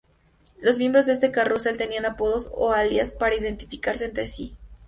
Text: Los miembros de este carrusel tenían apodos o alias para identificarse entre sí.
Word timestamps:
Los 0.59 0.79
miembros 0.79 1.05
de 1.05 1.13
este 1.13 1.29
carrusel 1.29 1.77
tenían 1.77 2.05
apodos 2.07 2.49
o 2.55 2.71
alias 2.71 3.11
para 3.11 3.35
identificarse 3.35 4.05
entre 4.05 4.25
sí. 4.25 4.55